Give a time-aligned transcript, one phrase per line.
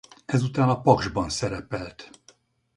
[0.25, 2.09] Ezután a Paksban szerepelt.